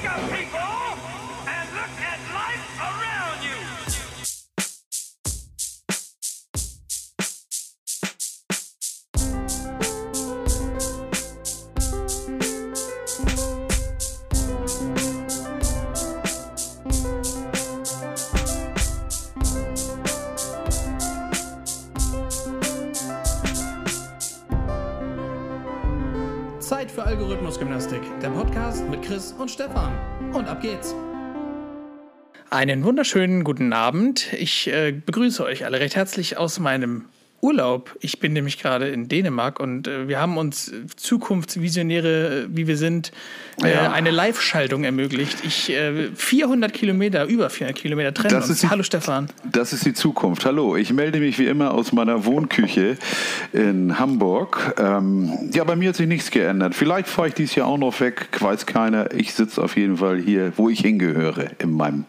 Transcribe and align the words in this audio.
Take 0.00 0.10
a 0.12 0.37
Algorithmusgymnastik, 27.18 28.00
der 28.22 28.28
Podcast 28.28 28.88
mit 28.88 29.02
Chris 29.02 29.34
und 29.36 29.50
Stefan. 29.50 29.92
Und 30.32 30.46
ab 30.46 30.62
geht's. 30.62 30.94
Einen 32.48 32.84
wunderschönen 32.84 33.42
guten 33.42 33.72
Abend. 33.72 34.32
Ich 34.34 34.68
äh, 34.68 34.92
begrüße 34.92 35.42
euch 35.42 35.64
alle 35.64 35.80
recht 35.80 35.96
herzlich 35.96 36.38
aus 36.38 36.60
meinem 36.60 37.06
Urlaub. 37.40 37.96
Ich 38.00 38.18
bin 38.18 38.32
nämlich 38.32 38.58
gerade 38.58 38.88
in 38.88 39.08
Dänemark 39.08 39.60
und 39.60 39.86
äh, 39.86 40.08
wir 40.08 40.18
haben 40.20 40.36
uns 40.38 40.68
äh, 40.68 40.86
Zukunftsvisionäre, 40.96 42.44
äh, 42.44 42.46
wie 42.50 42.66
wir 42.66 42.76
sind, 42.76 43.12
äh, 43.62 43.72
Ja. 43.74 43.92
eine 43.92 44.10
Live-Schaltung 44.10 44.84
ermöglicht. 44.84 45.38
Ich 45.44 45.70
äh, 45.70 46.08
400 46.14 46.72
Kilometer, 46.72 47.26
über 47.26 47.48
400 47.50 47.76
Kilometer 47.80 48.12
trennen 48.12 48.34
Das 48.34 48.48
uns. 48.48 48.60
die- 48.60 48.68
Hallo 48.68 48.82
Stefan. 48.82 49.28
Das 49.50 49.72
ist 49.72 49.86
die 49.86 49.94
Zukunft. 49.94 50.44
Hallo, 50.44 50.76
ich 50.76 50.92
melde 50.92 51.20
mich 51.20 51.38
wie 51.38 51.46
immer 51.46 51.72
aus 51.74 51.92
meiner 51.92 52.24
Wohnküche 52.24 52.96
in 53.52 53.98
Hamburg. 53.98 54.74
Ähm, 54.78 55.50
ja, 55.52 55.62
bei 55.64 55.76
mir 55.76 55.90
hat 55.90 55.96
sich 55.96 56.08
nichts 56.08 56.30
geändert. 56.30 56.74
Vielleicht 56.74 57.08
fahre 57.08 57.28
ich 57.28 57.34
dieses 57.34 57.54
Jahr 57.54 57.68
auch 57.68 57.78
noch 57.78 58.00
weg, 58.00 58.28
weiß 58.40 58.66
keiner. 58.66 59.14
Ich 59.14 59.34
sitze 59.34 59.62
auf 59.62 59.76
jeden 59.76 59.98
Fall 59.98 60.18
hier, 60.18 60.52
wo 60.56 60.68
ich 60.68 60.80
hingehöre, 60.80 61.50
in 61.60 61.72
meinem 61.72 62.04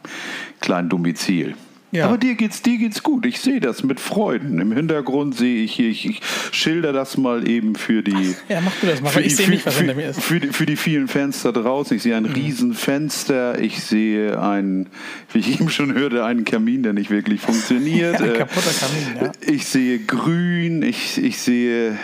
kleinen 0.59 0.89
Domizil. 0.89 1.53
Ja. 1.91 2.05
Aber 2.05 2.17
dir 2.19 2.35
geht's, 2.35 2.61
dir 2.61 2.77
geht's 2.77 3.01
gut. 3.01 3.25
Ich 3.25 3.39
sehe 3.39 3.59
das 3.59 3.83
mit 3.83 3.99
Freuden. 3.99 4.59
Im 4.59 4.71
Hintergrund 4.71 5.35
sehe 5.35 5.63
ich 5.63 5.73
hier, 5.73 5.89
ich, 5.89 6.05
ich 6.07 6.21
schilder 6.51 6.93
das 6.93 7.17
mal 7.17 7.47
eben 7.49 7.73
für 7.75 8.03
die. 8.03 8.35
Ja, 8.47 8.61
mach 8.61 8.73
du 8.79 8.85
das 8.87 9.01
mal, 9.01 9.09
für 9.09 9.23
die- 9.23 9.29
für- 9.31 9.49
nicht, 9.49 9.63
für. 9.69 9.83
Mhm. 9.83 10.13
Für 10.13 10.39
die, 10.39 10.47
für 10.49 10.65
die 10.67 10.75
vielen 10.75 11.07
Fans 11.07 11.41
da 11.41 11.51
draußen. 11.51 11.97
Ich 11.97 12.03
sehe 12.03 12.15
ein 12.15 12.25
Riesenfenster. 12.25 13.59
Ich 13.59 13.81
sehe 13.83 14.39
ein, 14.41 14.87
wie 15.33 15.39
ich 15.39 15.59
eben 15.59 15.69
schon 15.69 15.93
hörte, 15.93 16.23
einen 16.25 16.45
Kamin, 16.45 16.83
der 16.83 16.93
nicht 16.93 17.09
wirklich 17.09 17.41
funktioniert. 17.41 18.21
Ein 18.21 18.29
Äh, 18.35 18.37
kaputter 18.37 18.69
Kamin, 18.79 19.21
ja. 19.21 19.31
Ich 19.53 19.65
sehe 19.65 19.99
grün. 19.99 20.83
Ich, 20.83 21.17
ich 21.21 21.39
sehe. 21.39 21.97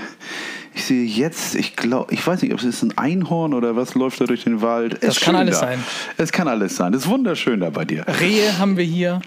Ich 0.77 0.83
sehe 0.83 1.05
jetzt, 1.05 1.55
ich 1.55 1.77
glaube, 1.77 2.13
ich 2.13 2.25
weiß 2.27 2.41
nicht, 2.41 2.51
ob 2.53 2.59
es 2.59 2.65
ist 2.65 2.83
ein 2.83 2.97
Einhorn 2.97 3.53
oder 3.53 3.77
was 3.77 3.95
läuft 3.95 4.19
da 4.19 4.25
durch 4.25 4.43
den 4.43 4.61
Wald. 4.61 4.97
Das 5.01 5.15
Ist 5.17 5.23
kann 5.23 5.33
alles 5.37 5.61
da. 5.61 5.67
sein. 5.67 5.79
Es 6.17 6.33
kann 6.33 6.49
alles 6.49 6.75
sein. 6.75 6.93
Es 6.93 7.03
ist 7.03 7.09
wunderschön 7.09 7.61
da 7.61 7.69
bei 7.69 7.85
dir. 7.85 8.03
Rehe 8.19 8.57
haben 8.59 8.75
wir 8.75 8.83
hier. 8.83 9.21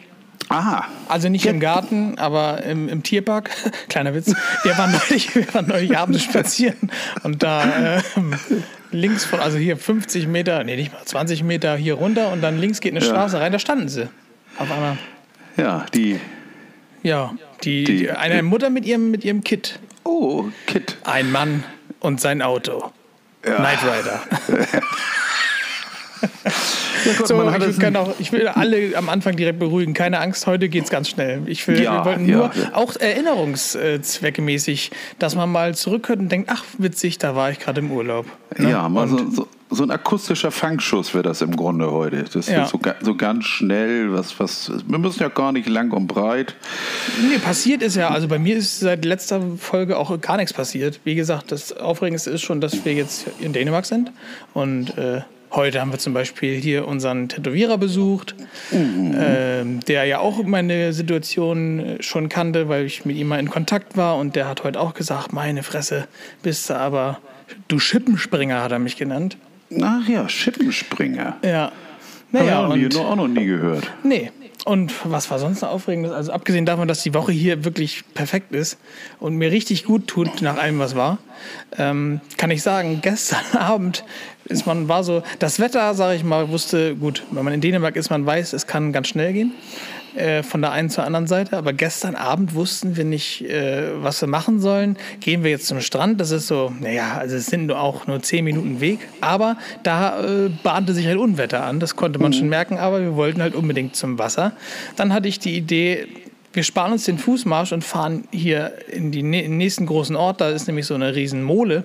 Aha. 0.50 0.86
Also 1.08 1.28
nicht 1.28 1.44
im 1.46 1.60
Garten, 1.60 2.18
aber 2.18 2.62
im, 2.62 2.88
im 2.88 3.02
Tierpark. 3.02 3.50
Kleiner 3.88 4.14
Witz. 4.14 4.32
Wir 4.62 4.78
waren 4.78 4.92
neulich, 4.92 5.34
wir 5.34 5.52
waren 5.55 5.66
neulich 5.66 5.96
abends 5.96 6.22
spazieren 6.22 6.90
und 7.22 7.42
da 7.42 8.00
ähm, 8.16 8.34
links 8.90 9.24
von, 9.27 9.40
also 9.40 9.58
hier 9.58 9.77
50 9.77 10.27
Meter, 10.27 10.64
nee, 10.64 10.77
nicht 10.77 10.92
mal 10.92 11.05
20 11.05 11.42
Meter 11.42 11.77
hier 11.77 11.94
runter 11.94 12.32
und 12.32 12.40
dann 12.40 12.58
links 12.58 12.80
geht 12.80 12.92
eine 12.92 13.02
Straße 13.05 13.38
rein, 13.38 13.52
da 13.52 13.58
standen 13.58 13.88
sie. 13.88 14.08
Auf 14.58 14.70
einmal. 14.70 14.96
Ja, 15.56 15.84
die. 15.94 16.18
Ja, 17.02 17.34
die, 17.64 17.84
Die- 17.84 17.96
die 17.98 18.10
eine 18.10 18.42
Mutter 18.42 18.70
mit 18.70 18.86
ihrem, 18.86 19.10
mit 19.10 19.24
ihrem 19.24 19.44
Kid. 19.44 19.78
Oh, 20.05 20.46
Kit. 20.66 20.96
Ein 21.05 21.30
Mann 21.30 21.62
und 22.00 22.20
sein 22.20 22.40
Auto. 22.42 22.90
Knight 23.42 23.78
Rider. 23.83 24.22
So, 27.25 27.37
man 27.37 27.51
hat 27.53 27.62
ich, 27.62 27.69
es 27.69 27.78
kann 27.78 27.97
auch, 27.97 28.14
ich 28.19 28.33
will 28.33 28.48
alle 28.48 28.97
am 28.97 29.09
Anfang 29.09 29.37
direkt 29.37 29.59
beruhigen. 29.59 29.95
Keine 29.95 30.20
Angst, 30.20 30.47
heute 30.47 30.69
geht's 30.69 30.91
ganz 30.91 31.09
schnell. 31.09 31.42
Ich 31.47 31.67
will, 31.67 31.83
Ja, 31.83 31.98
wir 31.98 32.05
wollten 32.05 32.28
ja. 32.28 32.37
nur, 32.37 32.51
auch 32.73 32.97
erinnerungszwecke 32.97 34.42
mäßig, 34.42 34.91
dass 35.18 35.35
man 35.35 35.51
mal 35.51 35.74
zurückhört 35.74 36.18
und 36.18 36.30
denkt, 36.30 36.51
ach 36.52 36.64
witzig, 36.79 37.18
da 37.18 37.35
war 37.35 37.51
ich 37.51 37.58
gerade 37.58 37.80
im 37.80 37.91
Urlaub. 37.91 38.27
Ne? 38.57 38.70
Ja, 38.70 38.89
mal 38.89 39.08
so, 39.08 39.30
so, 39.30 39.48
so 39.70 39.83
ein 39.83 39.91
akustischer 39.91 40.51
Fangschuss 40.51 41.14
wird 41.14 41.27
das 41.27 41.42
im 41.42 41.55
Grunde 41.55 41.91
heute. 41.91 42.24
Das 42.24 42.48
wird 42.48 42.68
so, 42.68 42.80
so 43.01 43.14
ganz 43.14 43.45
schnell, 43.45 44.13
was, 44.13 44.39
was, 44.41 44.73
wir 44.86 44.98
müssen 44.98 45.20
ja 45.20 45.29
gar 45.29 45.52
nicht 45.52 45.68
lang 45.68 45.91
und 45.92 46.07
breit. 46.07 46.55
Nee, 47.29 47.39
passiert 47.39 47.83
ist 47.83 47.97
ja, 47.97 48.08
also 48.08 48.29
bei 48.29 48.39
mir 48.39 48.57
ist 48.57 48.80
seit 48.80 49.05
letzter 49.05 49.42
Folge 49.58 49.98
auch 49.98 50.18
gar 50.20 50.36
nichts 50.36 50.52
passiert. 50.52 51.01
Wie 51.05 51.14
gesagt, 51.14 51.52
das 51.52 51.77
Aufregendste 51.77 52.30
ist 52.30 52.42
schon, 52.42 52.61
dass 52.61 52.85
wir 52.85 52.95
jetzt 52.95 53.27
in 53.41 53.52
Dänemark 53.52 53.86
sind. 53.86 54.13
Und 54.55 54.97
äh, 54.97 55.23
heute 55.53 55.81
haben 55.81 55.91
wir 55.92 55.98
zum 55.98 56.14
Beispiel 56.14 56.55
hier 56.57 56.86
unseren 56.86 57.29
Tätowierer 57.29 57.79
besucht, 57.79 58.35
ähm, 58.73 59.81
der 59.86 60.05
ja 60.05 60.19
auch 60.19 60.42
meine 60.45 60.92
Situation 60.92 61.79
äh, 61.81 62.03
schon 62.03 62.29
kannte, 62.29 62.69
weil 62.69 62.85
ich 62.85 63.05
mit 63.05 63.17
ihm 63.17 63.29
mal 63.29 63.39
in 63.41 63.51
Kontakt 63.51 63.97
war. 63.97 64.17
Und 64.17 64.36
der 64.36 64.48
hat 64.48 64.64
heute 64.64 64.81
auch 64.81 64.95
gesagt, 64.95 65.33
meine 65.33 65.63
Fresse, 65.63 66.07
bist 66.42 66.69
du 66.70 66.75
aber, 66.75 67.19
du 67.69 67.79
Schippenspringer 67.79 68.63
hat 68.63 68.73
er 68.73 68.79
mich 68.79 68.97
genannt. 68.97 69.36
Ach 69.83 70.09
ja, 70.09 70.29
Schippenspringer. 70.29 71.36
Ja. 71.45 71.73
Naja, 72.30 72.47
ich 72.47 72.53
auch, 72.73 72.77
nie, 72.77 72.85
und- 72.85 72.97
auch 72.97 73.17
noch 73.17 73.29
nie 73.29 73.47
gehört. 73.47 73.91
Nee. 74.03 74.30
Und 74.64 74.92
was 75.05 75.30
war 75.30 75.39
sonst 75.39 75.63
noch 75.63 75.70
aufregendes? 75.70 76.13
Also 76.13 76.33
abgesehen 76.33 76.67
davon, 76.67 76.89
dass 76.89 77.02
die 77.02 77.14
Woche 77.14 77.33
hier 77.33 77.64
wirklich 77.64 78.05
perfekt 78.14 78.52
ist 78.52 78.77
und 79.20 79.36
mir 79.36 79.51
richtig 79.52 79.85
gut 79.85 80.08
tut 80.08 80.42
nach 80.42 80.58
allem, 80.58 80.79
was 80.79 80.96
war, 80.96 81.19
ähm, 81.77 82.20
kann 82.36 82.51
ich 82.51 82.63
sagen, 82.63 83.01
gestern 83.02 83.57
Abend 83.57 84.05
ist 84.47 84.67
man 84.67 84.89
war 84.89 85.05
so, 85.05 85.23
das 85.39 85.61
Wetter, 85.61 85.95
sage 85.95 86.17
ich 86.17 86.24
mal, 86.24 86.48
wusste, 86.48 86.97
gut, 86.97 87.23
wenn 87.30 87.45
man 87.45 87.52
in 87.52 87.61
Dänemark 87.61 87.97
ist, 87.97 88.11
man 88.11 88.24
weiß, 88.24 88.55
es 88.55 88.67
kann 88.67 88.92
ganz 88.92 89.08
schnell 89.08 89.33
gehen. 89.33 89.52
Äh, 90.17 90.42
von 90.42 90.63
der 90.63 90.73
einen 90.73 90.91
zur 90.91 91.05
anderen 91.05 91.27
Seite. 91.27 91.57
Aber 91.57 91.73
gestern 91.73 92.14
Abend 92.14 92.55
wussten 92.55 92.96
wir 92.96 93.05
nicht, 93.05 93.42
äh, 93.42 94.02
was 94.02 94.20
wir 94.20 94.29
machen 94.29 94.61
sollen. 94.61 94.96
Gehen 95.20 95.45
wir 95.45 95.51
jetzt 95.51 95.67
zum 95.67 95.80
Strand? 95.80 96.20
Das 96.20 96.30
ist 96.30 96.46
so, 96.46 96.73
naja, 96.80 97.19
also 97.19 97.36
es 97.36 97.46
sind 97.46 97.67
nur 97.67 97.80
auch 97.80 98.07
nur 98.07 98.23
zehn 98.23 98.45
Minuten 98.45 98.80
Weg. 98.80 99.01
Aber 99.20 99.57
da 99.83 100.20
äh, 100.20 100.51
bahnte 100.63 100.95
sich 100.95 101.07
halt 101.07 101.18
Unwetter 101.18 101.64
an. 101.64 101.79
Das 101.79 101.95
konnte 101.95 102.18
man 102.18 102.33
schon 102.33 102.48
merken. 102.48 102.79
Aber 102.79 103.01
wir 103.01 103.17
wollten 103.17 103.42
halt 103.42 103.55
unbedingt 103.55 103.97
zum 103.97 104.18
Wasser. 104.18 104.52
Dann 104.97 105.13
hatte 105.13 105.29
ich 105.29 105.39
die 105.39 105.57
Idee, 105.57 106.08
wir 106.52 106.63
sparen 106.63 106.92
uns 106.92 107.05
den 107.05 107.18
Fußmarsch 107.18 107.73
und 107.73 107.85
fahren 107.85 108.24
hier 108.33 108.73
in, 108.91 109.13
die, 109.13 109.20
in 109.20 109.33
den 109.33 109.57
nächsten 109.58 109.86
großen 109.86 110.17
Ort. 110.17 110.41
Da 110.41 110.48
ist 110.48 110.67
nämlich 110.67 110.86
so 110.86 110.95
eine 110.95 111.14
riesen 111.14 111.42
Mole. 111.42 111.85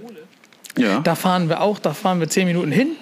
Ja. 0.77 1.01
Da 1.01 1.15
fahren 1.15 1.49
wir 1.49 1.61
auch, 1.61 1.77
da 1.77 1.93
fahren 1.93 2.19
wir 2.19 2.29
zehn 2.29 2.47
Minuten 2.47 2.71
hin 2.71 2.95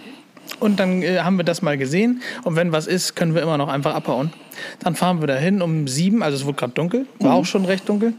und 0.59 0.79
dann 0.79 1.01
äh, 1.01 1.19
haben 1.19 1.37
wir 1.37 1.43
das 1.43 1.61
mal 1.61 1.77
gesehen. 1.77 2.21
Und 2.43 2.55
wenn 2.55 2.71
was 2.71 2.87
ist, 2.87 3.15
können 3.15 3.35
wir 3.35 3.41
immer 3.41 3.57
noch 3.57 3.69
einfach 3.69 3.95
abhauen. 3.95 4.33
Dann 4.79 4.95
fahren 4.95 5.21
wir 5.21 5.27
da 5.27 5.35
hin 5.35 5.61
um 5.61 5.87
sieben, 5.87 6.23
also 6.23 6.37
es 6.37 6.45
wurde 6.45 6.57
gerade 6.57 6.73
dunkel, 6.73 7.07
war 7.19 7.33
auch 7.33 7.45
schon 7.45 7.65
recht 7.65 7.87
dunkel. 7.87 8.13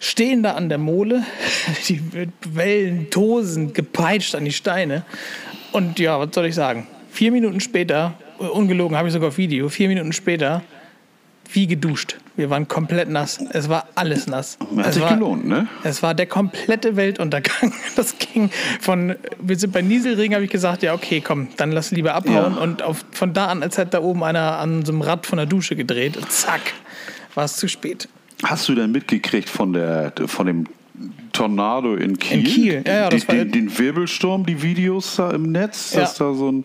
Stehen 0.00 0.44
da 0.44 0.52
an 0.52 0.68
der 0.68 0.78
Mole, 0.78 1.24
die 1.88 2.00
Wellen 2.52 3.10
tosend 3.10 3.74
gepeitscht 3.74 4.34
an 4.34 4.44
die 4.44 4.52
Steine. 4.52 5.04
Und 5.72 5.98
ja, 5.98 6.18
was 6.20 6.28
soll 6.32 6.46
ich 6.46 6.54
sagen? 6.54 6.86
Vier 7.10 7.32
Minuten 7.32 7.60
später, 7.60 8.14
äh, 8.38 8.44
ungelogen, 8.44 8.96
habe 8.96 9.08
ich 9.08 9.14
sogar 9.14 9.28
auf 9.28 9.38
Video, 9.38 9.68
vier 9.68 9.88
Minuten 9.88 10.12
später, 10.12 10.62
wie 11.52 11.66
geduscht. 11.66 12.16
Wir 12.36 12.50
waren 12.50 12.68
komplett 12.68 13.08
nass. 13.08 13.38
Es 13.50 13.68
war 13.68 13.88
alles 13.94 14.26
nass. 14.26 14.58
Hat 14.76 14.86
es 14.86 14.94
sich 14.94 15.02
war, 15.02 15.14
gelohnt, 15.14 15.46
ne? 15.46 15.66
es 15.82 16.02
war 16.02 16.14
der 16.14 16.26
komplette 16.26 16.96
Weltuntergang. 16.96 17.72
Das 17.96 18.16
ging 18.18 18.50
von, 18.80 19.16
wir 19.40 19.58
sind 19.58 19.72
bei 19.72 19.82
Nieselregen, 19.82 20.34
habe 20.34 20.44
ich 20.44 20.50
gesagt, 20.50 20.82
ja, 20.84 20.94
okay, 20.94 21.20
komm, 21.20 21.48
dann 21.56 21.72
lass 21.72 21.90
lieber 21.90 22.14
abhauen. 22.14 22.54
Ja. 22.54 22.62
Und 22.62 22.82
auf, 22.82 23.04
von 23.10 23.32
da 23.32 23.46
an, 23.46 23.62
als 23.62 23.76
hätte 23.76 23.92
da 23.92 24.02
oben 24.02 24.22
einer 24.22 24.58
an 24.58 24.84
so 24.84 24.92
einem 24.92 25.02
Rad 25.02 25.26
von 25.26 25.38
der 25.38 25.46
Dusche 25.46 25.74
gedreht. 25.74 26.16
Und 26.16 26.30
zack, 26.30 26.60
war 27.34 27.44
es 27.44 27.56
zu 27.56 27.66
spät. 27.66 28.08
Hast 28.44 28.68
du 28.68 28.76
denn 28.76 28.92
mitgekriegt 28.92 29.48
von, 29.48 29.72
der, 29.72 30.12
von 30.26 30.46
dem 30.46 30.66
Tornado 31.38 31.94
in 31.94 32.18
Kiel? 32.18 32.38
In 32.38 32.44
Kiel, 32.44 32.82
ja, 32.86 32.92
ja, 32.94 33.08
das 33.08 33.22
die, 33.22 33.28
war- 33.28 33.34
den, 33.36 33.52
den 33.52 33.78
Wirbelsturm, 33.78 34.44
die 34.44 34.60
Videos 34.62 35.16
da 35.16 35.30
im 35.30 35.52
Netz, 35.52 35.94
Ja. 35.94 36.00
dass 36.00 36.14
da 36.16 36.34
so 36.34 36.50
ein. 36.50 36.64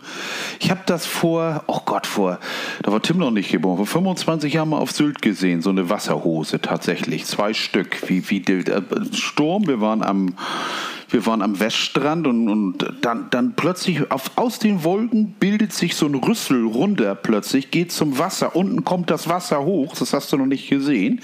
Ich 0.60 0.70
habe 0.72 0.82
das 0.86 1.06
vor, 1.06 1.64
oh 1.68 1.80
Gott, 1.86 2.08
vor, 2.08 2.40
da 2.82 2.92
war 2.92 3.02
Tim 3.02 3.18
noch 3.18 3.32
nicht 3.32 3.52
geboren, 3.52 3.78
vor 3.78 3.86
25 3.86 4.54
Jahren 4.54 4.70
mal 4.70 4.80
auf 4.80 4.92
Sylt 4.92 5.22
gesehen, 5.22 5.62
so 5.62 5.70
eine 5.70 5.90
Wasserhose 5.90 6.60
tatsächlich, 6.60 7.26
zwei 7.26 7.54
Stück, 7.54 8.10
wie, 8.10 8.30
wie 8.30 8.40
der 8.40 8.66
äh, 8.68 8.82
Sturm, 9.14 9.68
wir 9.68 9.80
waren 9.80 10.02
am. 10.04 10.34
Wir 11.14 11.28
waren 11.28 11.44
am 11.44 11.60
Weststrand 11.60 12.26
und, 12.26 12.50
und 12.50 12.94
dann, 13.02 13.28
dann 13.30 13.54
plötzlich 13.54 14.10
auf, 14.12 14.32
aus 14.36 14.58
den 14.58 14.84
Wolken 14.84 15.36
bildet 15.40 15.72
sich 15.72 15.96
so 15.96 16.08
ein 16.08 16.16
Rüssel 16.16 16.66
runter 16.66 17.14
plötzlich, 17.14 17.70
geht 17.70 17.92
zum 17.92 18.18
Wasser. 18.18 18.56
Unten 18.56 18.84
kommt 18.84 19.12
das 19.12 19.30
Wasser 19.30 19.64
hoch, 19.64 19.96
das 19.96 20.12
hast 20.12 20.34
du 20.34 20.38
noch 20.38 20.48
nicht 20.48 20.72
gesehen. 20.72 21.22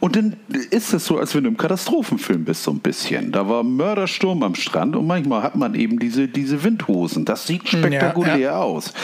Und 0.00 0.16
dann 0.16 0.36
ist 0.70 0.94
es 0.94 1.04
so, 1.04 1.18
als 1.18 1.34
wenn 1.34 1.44
du 1.44 1.50
im 1.50 1.58
Katastrophenfilm 1.58 2.46
bist, 2.46 2.62
so 2.62 2.70
ein 2.70 2.78
bisschen. 2.78 3.30
Da 3.30 3.46
war 3.46 3.62
Mördersturm 3.62 4.42
am 4.42 4.54
Strand 4.54 4.96
und 4.96 5.06
manchmal 5.06 5.42
hat 5.42 5.54
man 5.54 5.74
eben 5.74 5.98
diese, 5.98 6.28
diese 6.28 6.64
Windhosen. 6.64 7.26
Das 7.26 7.46
sieht 7.46 7.68
spektakulär 7.68 8.38
ja. 8.38 8.58
aus. 8.58 8.94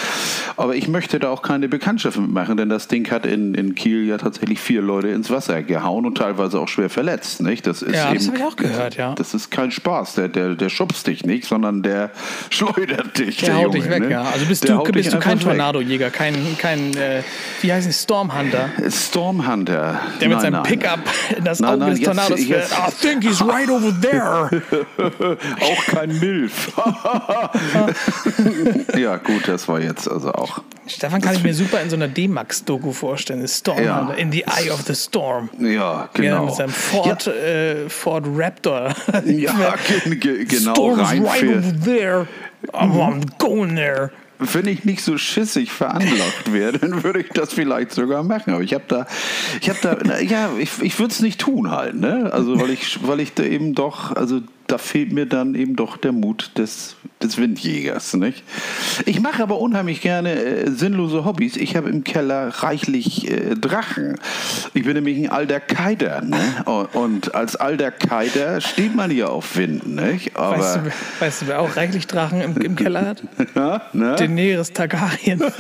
Aber 0.57 0.77
ich 0.77 0.89
möchte 0.89 1.19
da 1.19 1.29
auch 1.29 1.43
keine 1.43 1.69
Bekanntschaft 1.69 2.19
mitmachen, 2.19 2.57
denn 2.57 2.71
das 2.71 2.89
Ding 2.89 3.11
hat 3.11 3.27
in, 3.27 3.55
in 3.55 3.75
Kiel 3.75 4.07
ja 4.07 4.17
tatsächlich 4.17 4.61
vier 4.61 4.81
Leute 4.81 5.09
ins 5.09 5.29
Wasser 5.29 5.63
gehauen 5.63 6.07
und 6.07 6.17
teilweise 6.17 6.59
auch 6.59 6.69
schwer 6.69 6.89
verletzt. 6.89 7.43
Nicht? 7.43 7.67
Das 7.67 7.83
ist 7.83 7.95
Ja, 7.95 8.15
das 8.15 8.25
eben, 8.25 8.33
habe 8.33 8.39
ich 8.39 8.45
auch 8.45 8.57
gehört, 8.57 8.97
ja. 8.97 9.15
Das 9.15 9.35
ist 9.35 9.51
kein 9.51 9.71
Spaß. 9.71 10.22
Der, 10.23 10.29
der, 10.29 10.55
der 10.55 10.69
schubst 10.69 11.07
dich 11.09 11.25
nicht, 11.25 11.49
sondern 11.49 11.83
der 11.83 12.11
schleudert 12.51 13.19
dich. 13.19 13.39
Der 13.39 13.57
haut 13.57 13.63
Junge, 13.75 13.79
dich 13.81 13.91
weg, 13.91 14.03
ne? 14.03 14.11
ja. 14.11 14.23
Also 14.23 14.47
bist 14.47 14.69
Der 14.69 14.77
du, 14.77 14.85
bist 14.93 15.13
du 15.13 15.19
kein. 15.19 15.41
Tornadojäger, 15.41 16.11
kein, 16.11 16.37
kein 16.59 16.97
äh, 16.97 17.23
wie 17.63 17.73
heißt 17.73 17.89
es, 17.89 18.03
Stormhunter, 18.03 18.69
Stormhunter. 18.89 20.01
der 20.21 20.29
mit 20.29 20.37
Nein, 20.37 20.41
seinem 20.41 20.53
nein. 20.53 20.63
Pickup 20.63 21.01
in 21.37 21.45
das 21.45 21.59
Nein, 21.61 21.83
Auge 21.83 21.91
des 21.91 21.99
jetzt- 22.01 22.07
Tornados 22.07 22.41
fährt. 22.45 22.71
jetzt- 22.71 22.73
I 22.73 23.07
think 23.09 23.25
he's 23.25 23.41
right 23.45 23.69
over 23.69 23.93
there. 24.01 24.49
auch 25.61 25.87
kein 25.87 26.17
Milf. 26.21 26.71
ja, 28.97 29.17
gut, 29.17 29.49
das 29.49 29.69
war 29.69 29.81
jetzt 29.81 30.09
also 30.09 30.33
auch. 30.33 30.63
Stefan 30.87 31.21
kann 31.21 31.35
ich 31.37 31.43
mir 31.45 31.55
super 31.55 31.81
in 31.81 31.91
so 31.91 31.97
einer 31.97 32.09
D-Max-Doku 32.09 32.93
vorstellen. 32.93 33.47
Stormhunter, 33.47 34.15
Ja. 34.15 34.17
in 34.17 34.33
the 34.33 34.45
eye 34.45 34.71
of 34.71 34.83
the 34.83 34.95
storm. 34.95 35.49
Ja, 35.59 36.09
genau. 36.13 36.47
mit 36.47 36.55
seinem 36.55 36.71
Ford, 36.71 37.27
äh, 37.29 37.89
Ford 37.89 38.25
Raptor. 38.37 38.95
Ja, 39.25 39.75
ge 40.05 40.12
ge 40.17 40.45
genau 40.45 40.75
Storm 40.75 41.01
is 41.01 41.07
right 41.09 41.23
reinfährt. 41.25 41.85
there. 41.85 42.27
I'm, 42.73 42.93
I'm 42.93 43.21
going 43.39 43.75
there. 43.77 44.11
Wenn 44.39 44.67
ich 44.67 44.85
nicht 44.85 45.05
so 45.05 45.19
schissig 45.19 45.71
veranlagt 45.71 46.53
wäre, 46.53 46.73
dann 46.77 47.05
würde 47.05 47.21
ich 47.21 47.29
das 47.29 47.53
vielleicht 47.53 47.93
sogar 47.93 48.25
machen. 48.25 48.55
Aber 48.55 48.63
ich 48.63 48.75
habe 48.75 48.85
da, 48.89 49.07
ich 49.61 49.69
habe 49.69 49.79
da, 49.83 49.97
na, 50.05 50.21
ja, 50.21 50.51
ich, 50.59 50.71
ich 50.83 50.99
würde 50.99 51.13
es 51.13 51.21
nicht 51.21 51.41
tun 51.41 51.71
halt, 51.71 51.95
ne? 51.95 52.29
Also 52.33 52.61
weil 52.61 52.71
ich, 52.71 53.07
weil 53.07 53.21
ich 53.21 53.35
da 53.35 53.45
eben 53.45 53.75
doch, 53.75 54.17
also 54.17 54.41
da 54.73 54.79
fehlt 54.79 55.13
mir 55.13 55.27
dann 55.27 55.55
eben 55.55 55.77
doch 55.77 55.99
der 55.99 56.13
Mut 56.13 56.53
des, 56.57 56.97
des 57.23 57.37
Windjägers, 57.37 58.15
nicht? 58.15 58.43
Ich 59.05 59.21
mache 59.21 59.43
aber 59.43 59.59
unheimlich 59.59 60.01
gerne 60.01 60.33
äh, 60.33 60.71
sinnlose 60.71 61.27
Hobbys. 61.27 61.59
Ich 61.59 61.77
habe 61.77 61.91
im 61.91 62.05
Keller 62.05 62.49
reichlich 62.49 63.31
äh, 63.31 63.55
Drachen. 63.55 64.19
Ich 64.73 64.85
bin 64.85 64.95
nämlich 64.95 65.19
ein 65.19 65.29
alter 65.29 65.61
Keider, 65.61 66.23
ne? 66.23 66.41
Und, 66.65 66.95
und 66.95 67.35
als 67.35 67.55
alter 67.57 67.91
Keider 67.91 68.63
steht 68.63 68.97
man 68.97 69.11
ja 69.11 69.27
auf 69.27 69.59
Wind, 69.59 69.87
nicht? 69.87 70.37
Aber 70.37 70.59
Weißt 70.59 70.77
du, 70.77 70.81
weißt 71.21 71.43
du, 71.43 71.47
wer 71.49 71.61
auch 71.61 71.77
reichlich 71.77 72.07
Drachen 72.07 72.41
im, 72.41 72.57
im 72.57 72.75
Keller 72.75 73.05
hat? 73.05 73.23
ja, 73.55 73.83
ne? 73.93 74.17
Daenerys 74.17 74.73
Targaryen. 74.73 75.43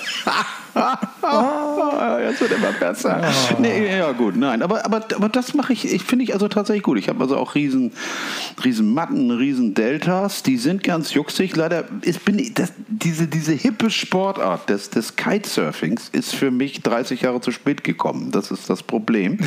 Ah, 0.75 2.19
jetzt 2.21 2.41
wird 2.41 2.53
immer 2.53 2.73
besser. 2.73 3.21
Nee, 3.59 3.99
ja 3.99 4.13
gut, 4.13 4.37
nein, 4.37 4.63
aber, 4.63 4.85
aber, 4.85 5.05
aber 5.15 5.29
das 5.29 5.55
mache 5.55 5.73
ich, 5.73 5.93
ich 5.93 6.03
finde 6.03 6.25
ich 6.25 6.33
also 6.33 6.49
tatsächlich 6.49 6.83
gut. 6.83 6.99
Ich 6.99 7.09
habe 7.09 7.21
also 7.21 7.37
auch 7.37 7.55
riesen, 7.55 7.93
riesen 8.65 8.93
Matten, 9.03 9.33
riesen 9.33 9.75
Deltas, 9.75 10.45
die 10.45 10.57
sind 10.57 10.85
ganz 10.85 11.13
jucksig. 11.13 11.57
Leider 11.57 11.87
ist, 12.03 12.25
bin 12.25 12.39
ich, 12.39 12.55
das, 12.55 12.73
diese, 12.87 13.27
diese 13.27 13.51
hippe 13.53 13.91
Sportart 13.91 14.69
des, 14.71 14.91
des 14.91 15.17
Kitesurfings 15.17 16.09
ist 16.13 16.37
für 16.37 16.53
mich 16.53 16.83
30 16.83 17.23
Jahre 17.23 17.41
zu 17.41 17.51
spät 17.51 17.83
gekommen. 17.83 18.31
Das 18.31 18.53
ist 18.53 18.71
das 18.71 18.85
Problem. 18.85 19.39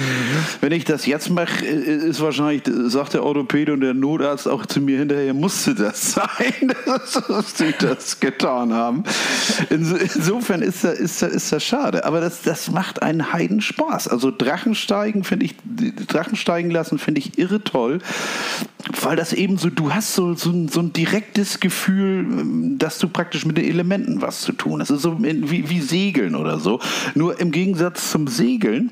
Wenn 0.59 0.73
ich 0.73 0.83
das 0.83 1.05
jetzt 1.05 1.29
mache, 1.29 1.63
ist 1.65 2.19
wahrscheinlich, 2.19 2.63
sagt 2.87 3.13
der 3.13 3.23
Orthopäde 3.23 3.71
und 3.71 3.79
der 3.79 3.93
Notarzt 3.93 4.45
auch 4.49 4.65
zu 4.65 4.81
mir 4.81 4.99
hinterher, 4.99 5.33
musste 5.33 5.73
das 5.73 6.11
sein, 6.15 6.73
dass 6.85 7.57
sie 7.57 7.73
das 7.79 8.19
getan 8.19 8.73
haben. 8.73 9.03
Inso- 9.69 9.95
Insofern 9.95 10.61
ist 10.61 10.83
das, 10.83 10.99
ist 10.99 11.21
das, 11.21 11.31
ist 11.31 11.51
das 11.53 11.63
schade. 11.63 12.03
Aber 12.03 12.19
das, 12.19 12.41
das 12.41 12.69
macht 12.71 13.01
einen 13.01 13.31
Heidenspaß. 13.31 14.09
Also 14.09 14.31
Drachensteigen 14.31 15.23
finde 15.23 15.45
ich, 15.45 15.55
Drachensteigen 16.07 16.71
lassen 16.71 16.99
finde 16.99 17.19
ich 17.21 17.37
irre 17.37 17.63
toll, 17.63 17.99
weil 19.01 19.15
das 19.15 19.31
eben 19.33 19.44
so, 19.57 19.69
du 19.69 19.93
hast 19.93 20.15
so, 20.15 20.33
so, 20.33 20.49
ein, 20.49 20.67
so 20.67 20.79
ein 20.79 20.93
direktes 20.93 21.59
Gefühl, 21.59 22.25
dass 22.77 22.99
du 22.99 23.07
praktisch 23.07 23.45
mit 23.45 23.57
den 23.57 23.65
Elementen 23.65 24.21
was 24.21 24.41
zu 24.41 24.51
tun 24.51 24.81
hast. 24.81 24.89
Das 24.89 24.97
ist 24.97 25.03
so 25.03 25.17
wie, 25.19 25.69
wie 25.69 25.81
Segeln 25.81 26.35
oder 26.35 26.59
so. 26.59 26.79
Nur 27.13 27.39
im 27.39 27.51
Gegensatz 27.51 28.11
zum 28.11 28.27
Segeln 28.27 28.91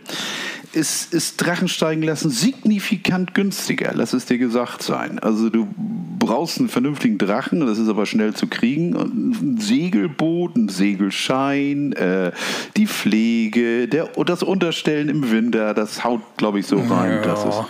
ist, 0.73 1.13
ist 1.13 1.37
Drachensteigen 1.37 2.03
lassen 2.03 2.29
signifikant 2.29 3.33
günstiger. 3.33 3.91
Lass 3.93 4.13
es 4.13 4.25
dir 4.25 4.37
gesagt 4.37 4.81
sein. 4.81 5.19
Also 5.19 5.49
du 5.49 5.67
brauchst 5.77 6.59
einen 6.59 6.69
vernünftigen 6.69 7.17
Drachen, 7.17 7.65
das 7.65 7.77
ist 7.77 7.89
aber 7.89 8.05
schnell 8.05 8.33
zu 8.33 8.47
kriegen. 8.47 8.95
Ein 8.95 9.57
Segelboot, 9.59 10.55
ein 10.55 10.69
Segelschein, 10.69 11.93
äh, 11.93 12.31
die 12.75 12.87
Pflege, 12.87 13.87
der, 13.87 14.09
das 14.25 14.43
Unterstellen 14.43 15.09
im 15.09 15.31
Winter, 15.31 15.73
das 15.73 16.03
haut, 16.03 16.21
glaube 16.37 16.59
ich, 16.59 16.65
so 16.65 16.77
rein. 16.77 17.11
Ja. 17.11 17.21
Das 17.21 17.45
ist, 17.45 17.63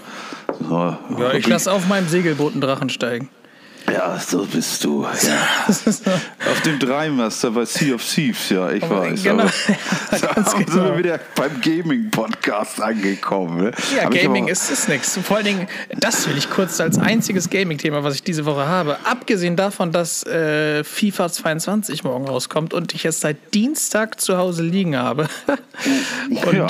so, 0.60 0.98
Ja, 1.20 1.34
ich 1.34 1.48
lasse 1.48 1.72
auf 1.72 1.88
meinem 1.88 2.08
Segelboot 2.08 2.54
einen 2.54 2.62
Drachen 2.62 2.90
steigen. 2.90 3.30
ja, 3.92 4.18
so 4.18 4.46
bist 4.46 4.82
du. 4.86 5.04
Ja. 5.04 5.68
Auf 6.50 6.62
dem 6.66 6.80
Dreimaster 6.80 7.52
bei 7.52 7.66
Sea 7.66 7.96
of 7.96 8.04
Thieves, 8.04 8.50
ja, 8.50 8.72
ich 8.72 8.82
weiß. 8.90 9.22
genau. 9.24 9.44
Aber, 9.44 9.52
da 10.36 10.44
sind 10.50 10.68
genau. 10.68 10.84
wir 10.86 10.98
wieder 10.98 11.20
beim 11.36 11.60
Gaming-Podcast 11.60 12.82
angekommen. 12.82 13.58
Ne? 13.66 13.72
Ja, 13.96 14.04
Hab 14.06 14.12
Gaming 14.14 14.44
aber- 14.46 14.52
ist, 14.54 14.72
ist 14.72 14.88
nichts. 14.88 15.20
Vor 15.22 15.36
allen 15.38 15.46
Dingen, 15.46 15.68
das 15.98 16.28
will 16.30 16.38
ich 16.38 16.50
kurz 16.50 16.80
als 16.80 16.98
einziges 16.98 17.50
Gaming-Thema, 17.50 18.04
was 18.06 18.16
ich 18.16 18.24
diese 18.24 18.46
Woche 18.46 18.66
habe. 18.68 18.98
Abgesehen 19.04 19.58
davon, 19.58 19.92
dass 19.92 20.24
äh, 20.26 20.86
FIFA 20.86 21.30
22 21.30 22.06
morgen 22.06 22.26
rauskommt 22.28 22.74
und 22.74 22.94
ich 22.96 23.04
es 23.04 23.20
seit 23.20 23.54
Dienstag 23.54 24.22
zu 24.22 24.38
Hause 24.38 24.64
liegen 24.64 24.96
habe. 24.98 25.28
und, 26.30 26.54
Ja. 26.54 26.68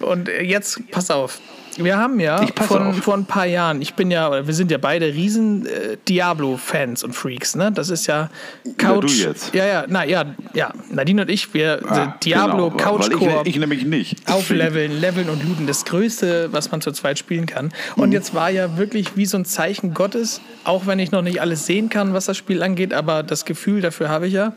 und 0.00 0.28
jetzt, 0.42 0.80
pass 0.90 1.10
auf. 1.12 1.38
Wir 1.78 1.96
haben 1.98 2.20
ja 2.20 2.46
von, 2.66 2.94
vor 2.94 3.14
ein 3.14 3.26
paar 3.26 3.46
Jahren, 3.46 3.82
ich 3.82 3.94
bin 3.94 4.10
ja, 4.10 4.46
wir 4.46 4.54
sind 4.54 4.70
ja 4.70 4.78
beide 4.78 5.06
riesen 5.06 5.66
äh, 5.66 5.96
Diablo-Fans 6.08 7.04
und 7.04 7.12
Freaks, 7.14 7.54
ne? 7.54 7.70
Das 7.72 7.90
ist 7.90 8.06
ja 8.06 8.30
Couch. 8.78 9.02
du 9.04 9.28
jetzt. 9.28 9.54
Ja, 9.54 9.66
ja, 9.66 9.84
na 9.88 10.04
ja, 10.04 10.24
ja. 10.54 10.72
Nadine 10.90 11.22
und 11.22 11.30
ich, 11.30 11.52
wir 11.54 11.80
Ah, 11.88 11.94
sind 11.94 12.24
Diablo, 12.24 12.70
genau, 12.70 12.82
Couch 12.82 13.10
Koop. 13.10 13.46
ich, 13.46 13.54
ich 13.54 13.60
nämlich 13.60 13.84
nicht. 13.84 14.30
Aufleveln, 14.30 15.00
leveln 15.00 15.28
und 15.28 15.42
looten. 15.46 15.66
Das 15.66 15.84
Größte, 15.84 16.48
was 16.52 16.70
man 16.70 16.80
zu 16.80 16.92
zweit 16.92 17.18
spielen 17.18 17.46
kann. 17.46 17.72
Und 17.96 18.12
jetzt 18.12 18.34
war 18.34 18.50
ja 18.50 18.76
wirklich 18.78 19.16
wie 19.16 19.26
so 19.26 19.36
ein 19.36 19.44
Zeichen 19.44 19.94
Gottes, 19.94 20.40
auch 20.64 20.86
wenn 20.86 20.98
ich 20.98 21.10
noch 21.12 21.22
nicht 21.22 21.40
alles 21.40 21.66
sehen 21.66 21.88
kann, 21.88 22.12
was 22.14 22.26
das 22.26 22.36
Spiel 22.36 22.62
angeht, 22.62 22.92
aber 22.94 23.22
das 23.22 23.44
Gefühl 23.44 23.80
dafür 23.80 24.08
habe 24.08 24.26
ich 24.28 24.32
ja. 24.34 24.52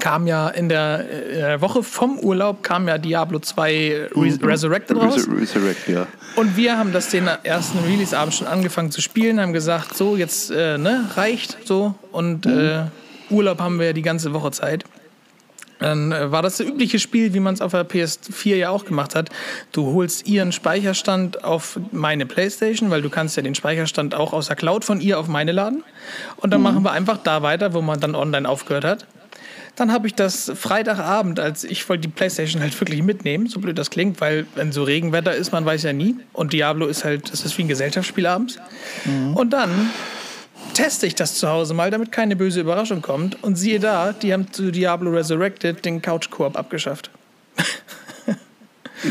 Kam 0.00 0.26
ja 0.26 0.48
in 0.48 0.68
der, 0.68 1.04
äh, 1.10 1.34
der 1.34 1.60
Woche 1.60 1.82
vom 1.82 2.18
Urlaub 2.18 2.62
kam 2.62 2.88
ja 2.88 2.98
Diablo 2.98 3.38
2 3.38 4.08
Re 4.14 4.38
Resurrected 4.42 4.96
raus. 4.96 5.16
Resur- 5.16 5.40
Resurrect, 5.40 5.88
ja. 5.88 6.06
Und 6.36 6.56
wir 6.56 6.76
haben 6.78 6.92
das 6.92 7.10
den 7.10 7.26
ersten 7.26 7.78
Release-Abend 7.80 8.34
schon 8.34 8.46
angefangen 8.46 8.90
zu 8.90 9.00
spielen, 9.00 9.40
haben 9.40 9.52
gesagt, 9.52 9.96
so, 9.96 10.16
jetzt 10.16 10.50
äh, 10.50 10.78
ne, 10.78 11.08
reicht 11.16 11.58
so. 11.64 11.94
Und 12.12 12.46
äh, 12.46 12.84
Urlaub 13.30 13.60
haben 13.60 13.78
wir 13.78 13.86
ja 13.86 13.92
die 13.92 14.02
ganze 14.02 14.32
Woche 14.32 14.50
Zeit. 14.50 14.84
Dann 15.80 16.12
äh, 16.12 16.30
war 16.30 16.40
das 16.42 16.56
das 16.58 16.66
übliche 16.66 16.98
Spiel, 16.98 17.34
wie 17.34 17.40
man 17.40 17.54
es 17.54 17.60
auf 17.60 17.72
der 17.72 17.86
PS4 17.88 18.54
ja 18.56 18.70
auch 18.70 18.84
gemacht 18.84 19.14
hat. 19.14 19.30
Du 19.72 19.92
holst 19.92 20.26
ihren 20.26 20.52
Speicherstand 20.52 21.42
auf 21.44 21.78
meine 21.90 22.26
Playstation, 22.26 22.90
weil 22.90 23.02
du 23.02 23.10
kannst 23.10 23.36
ja 23.36 23.42
den 23.42 23.54
Speicherstand 23.54 24.14
auch 24.14 24.32
aus 24.32 24.46
der 24.46 24.56
Cloud 24.56 24.84
von 24.84 25.00
ihr 25.00 25.18
auf 25.18 25.26
meine 25.28 25.52
laden. 25.52 25.82
Und 26.36 26.52
dann 26.52 26.62
machen 26.62 26.84
wir 26.84 26.92
einfach 26.92 27.18
da 27.18 27.42
weiter, 27.42 27.74
wo 27.74 27.82
man 27.82 27.98
dann 28.00 28.14
online 28.14 28.48
aufgehört 28.48 28.84
hat. 28.84 29.06
Dann 29.76 29.90
habe 29.92 30.06
ich 30.06 30.14
das 30.14 30.52
Freitagabend, 30.54 31.40
als 31.40 31.64
ich 31.64 31.88
wollte 31.88 32.02
die 32.02 32.08
Playstation 32.08 32.62
halt 32.62 32.78
wirklich 32.80 33.02
mitnehmen, 33.02 33.48
so 33.48 33.58
blöd 33.58 33.76
das 33.76 33.90
klingt, 33.90 34.20
weil 34.20 34.46
wenn 34.54 34.70
so 34.70 34.84
Regenwetter 34.84 35.34
ist, 35.34 35.50
man 35.50 35.64
weiß 35.64 35.82
ja 35.82 35.92
nie. 35.92 36.16
Und 36.32 36.52
Diablo 36.52 36.86
ist 36.86 37.04
halt, 37.04 37.32
das 37.32 37.44
ist 37.44 37.58
wie 37.58 37.62
ein 37.62 37.68
Gesellschaftsspiel 37.68 38.26
abends. 38.26 38.58
Und 39.34 39.52
dann 39.52 39.90
teste 40.74 41.06
ich 41.06 41.14
das 41.14 41.34
zu 41.34 41.48
Hause 41.48 41.74
mal, 41.74 41.90
damit 41.90 42.12
keine 42.12 42.36
böse 42.36 42.60
Überraschung 42.60 43.02
kommt. 43.02 43.42
Und 43.42 43.56
siehe 43.56 43.80
da, 43.80 44.12
die 44.12 44.32
haben 44.32 44.52
zu 44.52 44.70
Diablo 44.70 45.10
Resurrected 45.10 45.84
den 45.84 46.00
Couch 46.02 46.30
Koop 46.30 46.56
abgeschafft. 46.56 47.10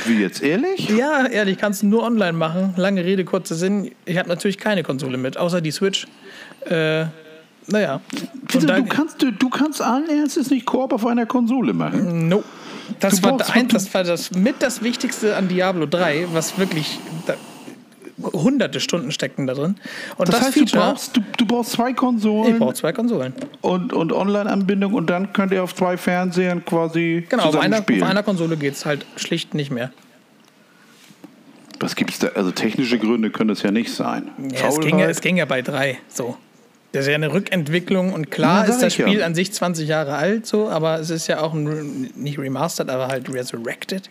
Wie 0.06 0.22
jetzt, 0.22 0.42
ehrlich? 0.42 0.90
Ja, 0.90 1.28
ehrlich, 1.28 1.58
kannst 1.58 1.84
du 1.84 1.88
nur 1.88 2.04
online 2.04 2.34
machen. 2.34 2.74
Lange 2.78 3.04
Rede, 3.04 3.26
kurzer 3.26 3.56
Sinn. 3.56 3.92
Ich 4.06 4.18
habe 4.18 4.28
natürlich 4.28 4.58
keine 4.58 4.82
Konsole 4.82 5.18
mit, 5.18 5.38
außer 5.38 5.62
die 5.62 5.72
Switch. 5.72 6.08
Äh, 6.66 7.06
naja. 7.68 8.02
Da- 8.66 8.80
du, 8.80 8.86
kannst, 8.86 9.22
du, 9.22 9.32
du 9.32 9.50
kannst 9.50 9.82
allen 9.82 10.10
Ernstes 10.10 10.50
nicht 10.52 10.66
Koop 10.66 10.94
auf 10.94 11.06
einer 11.06 11.26
Konsole 11.26 11.74
machen. 11.74 12.28
No. 12.30 12.44
Das 13.00 13.22
Du 13.22 13.30
war, 13.30 13.38
ein, 13.54 13.68
du- 13.68 13.74
das 13.74 13.94
war 13.94 14.04
das 14.04 14.32
mit 14.32 14.56
das 14.62 14.82
Wichtigste 14.84 15.36
an 15.36 15.48
Diablo 15.48 15.86
3, 15.86 16.28
was 16.34 16.58
wirklich 16.60 17.00
da, 17.26 17.34
hunderte 18.34 18.80
Stunden 18.80 19.12
steckten 19.12 19.48
da 19.48 19.54
drin. 19.54 19.76
Und 20.18 20.28
das, 20.28 20.36
Das, 20.36 20.46
heißt, 20.48 20.56
du 20.58 20.60
Feature, 20.62 20.84
brauchst, 20.92 21.18
du, 21.18 21.22
du 21.38 21.46
brauchst 21.46 21.72
zwei 21.72 21.90
ich 21.92 21.96
Konsolen 21.96 22.60
brauche 22.60 22.74
zwei 22.74 22.92
Konsolen. 22.94 23.34
und, 23.62 23.94
und 23.94 24.12
Online-Anbindung 24.12 24.94
und 24.94 25.10
dann 25.10 25.34
könnt 25.34 25.52
ihr 25.54 25.64
auf 25.64 25.74
zwei 25.74 25.98
Fernsehern 25.98 26.64
quasi 26.66 27.26
Genau, 27.30 27.46
auf 27.46 27.58
einer, 27.58 27.80
auf 27.80 28.04
einer 28.04 28.24
Konsole 28.24 28.58
geht 28.58 28.74
es 28.74 28.86
halt 28.86 29.06
schlicht 29.16 29.54
nicht 29.54 29.72
mehr. 29.72 29.92
Was 31.80 31.96
gibt's 31.96 32.20
da? 32.20 32.28
Also 32.30 32.52
technische 32.52 32.98
Gründe 33.00 33.30
können 33.30 33.50
es 33.50 33.62
ja 33.64 33.72
nicht 33.72 33.92
sein. 33.94 34.30
Ja, 34.54 34.68
es, 34.68 34.80
ging 34.80 35.00
ja, 35.00 35.08
es 35.10 35.20
ging 35.22 35.38
ja 35.38 35.46
bei 35.46 35.62
drei 35.62 35.98
so. 36.08 36.38
Das 36.94 37.02
ist 37.02 37.08
ja 37.10 37.16
eine 37.16 37.34
Rückentwicklung 37.34 38.14
und 38.14 38.30
klar 38.32 38.66
sag 38.66 38.70
ist 38.76 38.82
das 38.84 38.94
ich 38.94 39.00
ja. 39.00 39.08
Spiel 39.08 39.24
an 39.24 39.36
sich 39.36 39.52
20 39.52 39.88
Jahre 39.90 40.14
alt, 40.16 40.46
so, 40.46 40.70
aber 40.70 41.00
es 41.00 41.10
ist 41.10 41.28
ja 41.28 41.42
auch 41.42 41.54
ein, 41.54 42.12
nicht 42.16 42.38
remastered, 42.40 42.90
aber 42.90 43.08
halt 43.08 43.34
resurrected. 43.34 44.10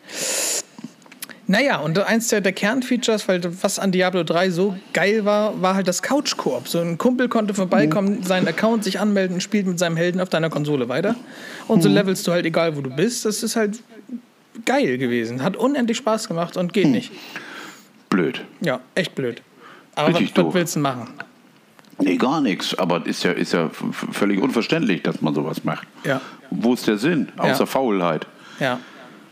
Naja, 1.49 1.79
und 1.79 1.99
eins 1.99 2.29
der, 2.29 2.41
der 2.41 2.53
Kernfeatures, 2.53 3.27
weil 3.29 3.41
was 3.63 3.79
an 3.79 3.93
Diablo 3.93 4.23
3 4.23 4.51
so 4.51 4.77
geil 4.93 5.25
war, 5.25 5.61
war 5.61 5.75
halt 5.75 5.87
das 5.89 6.01
Couch-Koop. 6.03 6.69
So 6.69 6.81
ein 6.81 6.99
Kumpel 6.99 7.29
konnte 7.29 7.53
vorbeikommen, 7.53 8.19
Mhm. 8.19 8.23
seinen 8.23 8.49
Account 8.49 8.85
sich 8.85 9.01
anmelden, 9.01 9.41
spielt 9.41 9.67
mit 9.67 9.79
seinem 9.79 9.97
Helden 9.97 10.21
auf 10.21 10.29
deiner 10.29 10.51
Konsole 10.51 10.89
weiter. 10.89 11.15
Und 11.69 11.83
so 11.83 11.89
Mhm. 11.89 11.97
levelst 11.97 12.27
du 12.27 12.33
halt 12.33 12.47
egal, 12.47 12.77
wo 12.77 12.81
du 12.81 12.91
bist. 12.91 13.25
Das 13.25 13.43
ist 13.43 13.57
halt 13.57 13.81
geil 14.65 14.99
gewesen. 14.99 15.43
Hat 15.43 15.57
unendlich 15.57 15.99
Spaß 15.99 16.29
gemacht 16.29 16.57
und 16.57 16.67
Mhm. 16.67 16.73
geht 16.73 16.87
nicht. 16.89 17.13
Blöd. 18.09 18.41
Ja, 18.61 18.81
echt 18.95 19.15
blöd. 19.15 19.43
Aber 19.95 20.09
was, 20.15 20.21
Richtig 20.21 20.37
was 20.37 20.45
doof. 20.45 20.55
willst 20.55 20.77
du 20.77 20.81
machen? 20.81 21.09
Nee, 21.99 22.17
gar 22.17 22.41
nichts. 22.41 22.77
Aber 22.79 23.07
ist 23.07 23.23
ja, 23.23 23.33
ist 23.33 23.53
ja 23.53 23.71
völlig 24.13 24.41
unverständlich, 24.41 25.03
dass 25.03 25.21
man 25.21 25.35
sowas 25.35 25.65
macht. 25.65 25.87
Ja. 26.05 26.21
Wo 26.51 26.75
ist 26.75 26.87
der 26.87 26.99
Sinn? 26.99 27.29
Außer 27.37 27.61
Ja. 27.61 27.67
Faulheit. 27.67 28.27
Ja. 28.61 28.81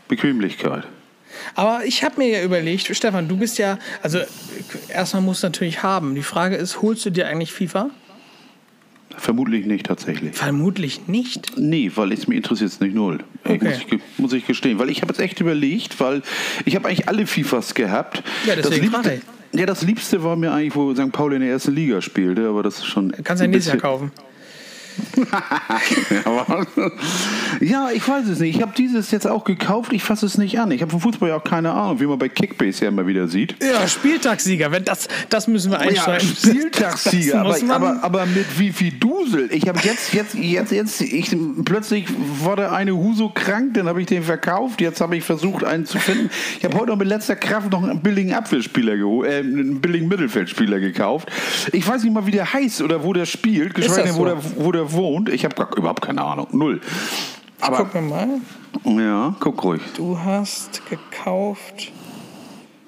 Bequemlichkeit. 0.07 0.85
Aber 1.55 1.85
ich 1.85 2.03
habe 2.03 2.15
mir 2.17 2.27
ja 2.39 2.43
überlegt, 2.43 2.93
Stefan, 2.95 3.27
du 3.27 3.37
bist 3.37 3.57
ja, 3.57 3.79
also 4.01 4.19
erstmal 4.89 5.21
musst 5.21 5.43
du 5.43 5.47
natürlich 5.47 5.81
haben. 5.81 6.15
Die 6.15 6.23
Frage 6.23 6.55
ist, 6.55 6.81
holst 6.81 7.05
du 7.05 7.09
dir 7.09 7.27
eigentlich 7.27 7.53
FIFA? 7.53 7.89
Vermutlich 9.17 9.65
nicht 9.65 9.85
tatsächlich. 9.85 10.35
Vermutlich 10.35 11.07
nicht. 11.07 11.57
Nee, 11.57 11.91
weil 11.95 12.11
es 12.11 12.27
mir 12.27 12.35
interessiert 12.35 12.71
es 12.71 12.79
nicht 12.79 12.95
null. 12.95 13.19
Okay. 13.43 13.59
muss, 13.61 13.77
ich, 13.77 13.99
muss 14.17 14.33
ich 14.33 14.47
gestehen. 14.47 14.79
Weil 14.79 14.89
ich 14.89 15.01
habe 15.01 15.11
jetzt 15.13 15.19
echt 15.21 15.39
überlegt, 15.39 15.99
weil 15.99 16.21
ich 16.65 16.75
habe 16.75 16.87
eigentlich 16.87 17.07
alle 17.07 17.27
FIFAs 17.27 17.73
gehabt. 17.75 18.23
Ja, 18.45 18.55
deswegen 18.55 18.91
das 18.91 19.05
Liebste, 19.05 19.21
ja, 19.53 19.65
das 19.65 19.81
Liebste 19.81 20.23
war 20.23 20.35
mir 20.35 20.51
eigentlich, 20.51 20.75
wo 20.75 20.93
St. 20.93 21.11
Pauli 21.11 21.35
in 21.35 21.41
der 21.41 21.51
ersten 21.51 21.73
Liga 21.73 22.01
spielte, 22.01 22.47
aber 22.47 22.63
das 22.63 22.79
ist 22.79 22.85
schon. 22.85 23.11
Kannst 23.23 23.41
du 23.41 23.45
ja 23.45 23.51
nächstes 23.51 23.73
Jahr 23.73 23.81
kaufen. 23.81 24.11
Ja, 25.15 26.91
ja, 27.61 27.89
ich 27.93 28.07
weiß 28.07 28.27
es 28.27 28.39
nicht. 28.39 28.55
Ich 28.55 28.61
habe 28.61 28.73
dieses 28.77 29.11
jetzt 29.11 29.27
auch 29.27 29.43
gekauft. 29.43 29.93
Ich 29.93 30.03
fasse 30.03 30.25
es 30.25 30.37
nicht 30.37 30.59
an. 30.59 30.71
Ich 30.71 30.81
habe 30.81 30.91
vom 30.91 31.01
Fußball 31.01 31.29
ja 31.29 31.37
auch 31.37 31.43
keine 31.43 31.71
Ahnung, 31.71 31.99
wie 31.99 32.05
man 32.05 32.17
bei 32.17 32.29
Kickbase 32.29 32.85
ja 32.85 32.89
immer 32.89 33.05
wieder 33.07 33.27
sieht. 33.27 33.55
Ja, 33.61 33.87
Spieltagssieger, 33.87 34.71
wenn 34.71 34.83
das, 34.83 35.07
das 35.29 35.47
müssen 35.47 35.71
wir 35.71 35.81
Ja, 35.81 35.89
einschreiben. 35.89 36.27
Spieltagssieger, 36.37 37.43
Das 37.43 37.63
aber, 37.63 37.73
aber, 37.73 38.03
aber 38.03 38.25
mit 38.25 38.59
wie 38.59 38.71
viel 38.71 38.91
Dusel. 38.91 39.49
Ich 39.51 39.67
habe 39.67 39.79
jetzt, 39.83 40.13
jetzt, 40.13 40.35
jetzt, 40.35 40.71
jetzt, 40.71 41.01
ich, 41.01 41.35
plötzlich 41.65 42.05
wurde 42.39 42.71
eine 42.71 42.95
Huso 42.95 43.29
krank, 43.29 43.73
dann 43.75 43.87
habe 43.87 44.01
ich 44.01 44.07
den 44.07 44.23
verkauft. 44.23 44.81
Jetzt 44.81 45.01
habe 45.01 45.15
ich 45.17 45.23
versucht, 45.23 45.63
einen 45.63 45.85
zu 45.85 45.99
finden. 45.99 46.29
Ich 46.57 46.65
habe 46.65 46.77
heute 46.77 46.87
noch 46.87 46.97
mit 46.97 47.07
letzter 47.07 47.35
Kraft 47.35 47.71
noch 47.71 47.83
einen 47.83 48.01
billigen 48.01 48.33
Abwehrspieler 48.33 48.97
geholt, 48.97 49.29
äh, 49.29 49.39
einen 49.39 49.81
billigen 49.81 50.07
Mittelfeldspieler 50.07 50.79
gekauft. 50.79 51.29
Ich 51.71 51.87
weiß 51.87 52.03
nicht 52.03 52.13
mal, 52.13 52.25
wie 52.25 52.31
der 52.31 52.51
heißt 52.53 52.81
oder 52.81 53.03
wo 53.03 53.13
der 53.13 53.25
spielt, 53.25 53.73
geschweige 53.73 54.09
denn, 54.09 54.15
wo, 54.15 54.19
so? 54.19 54.25
der, 54.25 54.37
wo 54.57 54.71
der 54.71 54.80
wohnt. 54.91 55.29
Ich 55.29 55.45
habe 55.45 55.55
überhaupt 55.75 56.01
keine 56.01 56.23
Ahnung. 56.23 56.47
Null. 56.51 56.81
Aber, 57.59 57.77
Guck 57.77 57.93
mir 57.93 58.01
mal. 58.01 58.27
ja, 58.85 59.35
guck 59.39 59.63
ruhig. 59.63 59.81
Du 59.95 60.17
hast 60.17 60.81
gekauft 60.89 61.91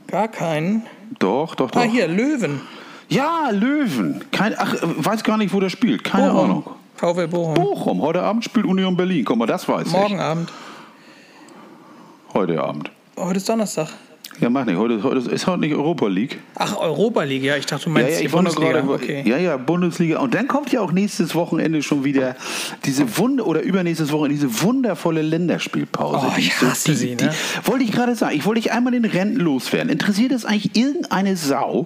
gar 0.08 0.28
keinen. 0.28 0.84
Doch, 1.20 1.56
doch, 1.56 1.72
doch. 1.72 1.82
Ah, 1.82 1.84
hier, 1.84 2.08
Löwen. 2.08 2.62
Ja, 3.10 3.50
Löwen. 3.52 4.24
Kein, 4.32 4.56
ach, 4.58 4.76
weiß 4.82 5.24
gar 5.24 5.38
nicht, 5.38 5.54
wo 5.54 5.60
der 5.60 5.70
spielt. 5.70 6.04
Keine 6.04 6.32
Ahnung. 6.32 6.64
VW 6.96 7.28
Bochum. 7.28 7.54
Bochum. 7.56 8.02
Heute 8.02 8.22
Abend 8.22 8.44
spielt 8.44 8.66
Union 8.66 8.96
Berlin. 8.96 9.26
Guck 9.26 9.38
mal, 9.38 9.46
das 9.46 9.68
weiß 9.68 9.88
Morgen 9.90 10.16
ich. 10.16 10.22
Abend. 10.22 10.52
Heute 12.34 12.64
Abend. 12.64 12.92
Heute 13.18 13.38
ist 13.38 13.48
Donnerstag. 13.50 13.90
Ja, 14.40 14.50
mach 14.50 14.66
nicht. 14.66 14.78
Heute, 14.78 15.02
heute 15.04 15.30
ist 15.30 15.48
heute 15.48 15.60
nicht 15.62 15.74
Europa 15.76 16.08
League. 16.08 16.40
Ach, 16.56 16.76
Europa 16.78 17.24
League. 17.24 17.44
Ja, 17.44 17.56
ich 17.56 17.66
dachte, 17.66 17.86
du 17.86 17.90
Ja, 17.92 17.94
meinst 18.04 18.20
ja, 18.20 18.28
die 18.28 18.34
war 18.34 18.42
nur 18.42 18.54
Bundesliga. 18.54 18.82
gerade. 18.82 18.94
okay. 18.94 19.24
Ja, 19.26 19.38
ja, 19.38 19.58
Bundesliga. 19.58 20.20
Und 20.20 20.34
dann 20.34 20.48
kommt 20.48 20.72
ja 20.72 20.82
auch 20.82 20.92
nächstes 20.92 21.36
Wochenende 21.36 21.82
schon 21.84 22.04
wieder 22.04 22.36
diese 22.84 23.18
Wunder 23.18 23.46
oder 23.46 23.62
übernächstes 23.62 24.12
Wochenende 24.12 24.36
diese 24.46 24.62
wundervolle 24.64 25.22
Länderspielpause. 25.22 26.26
Oh, 26.28 26.32
die 26.36 26.42
ich 26.42 26.56
so- 26.56 26.68
hasse 26.68 26.92
die, 26.92 26.98
sie, 26.98 27.16
die, 27.16 27.26
ne? 27.26 27.32
Wollte 27.66 27.84
ich 27.86 27.92
gerade 27.92 28.16
sagen. 28.16 28.36
Ich 28.36 28.46
wollte 28.46 28.62
dich 28.62 28.72
einmal 28.72 28.92
den 28.92 29.06
Renten 29.06 29.40
loswerden. 29.40 29.90
Interessiert 29.90 30.32
es 30.32 30.46
eigentlich 30.46 30.76
irgendeine 30.76 31.38
Sau, 31.38 31.86